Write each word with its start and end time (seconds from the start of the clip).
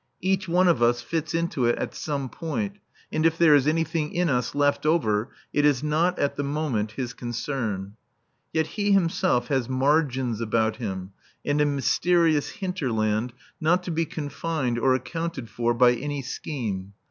Each 0.19 0.47
one 0.49 0.67
of 0.67 0.81
us 0.81 0.99
fits 1.03 1.35
into 1.35 1.67
it 1.67 1.77
at 1.77 1.93
some 1.93 2.27
point, 2.27 2.79
and 3.11 3.23
if 3.23 3.37
there 3.37 3.53
is 3.53 3.67
anything 3.67 4.11
in 4.15 4.29
us 4.31 4.55
left 4.55 4.83
over 4.83 5.29
it 5.53 5.63
is 5.63 5.83
not, 5.83 6.17
at 6.17 6.37
the 6.37 6.43
moment, 6.43 6.93
his 6.93 7.13
concern. 7.13 7.93
Yet 8.51 8.65
he 8.65 8.93
himself 8.93 9.49
has 9.49 9.69
margins 9.69 10.41
about 10.41 10.77
him 10.77 11.11
and 11.45 11.61
a 11.61 11.67
mysterious 11.67 12.49
hinterland 12.49 13.33
not 13.59 13.83
to 13.83 13.91
be 13.91 14.05
confined 14.05 14.79
or 14.79 14.95
accounted 14.95 15.51
for 15.51 15.71
by 15.75 15.91
any 15.93 16.23
scheme. 16.23 16.93